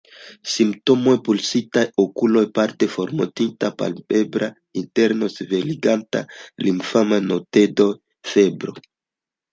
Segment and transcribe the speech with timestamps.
[0.51, 4.49] Simptomoj:Pulsitaj okuloj, parte formortinta palpebra
[4.83, 6.23] interno, ŝveliĝantaj
[6.67, 7.91] limfaj nodetoj,
[8.35, 8.77] febro.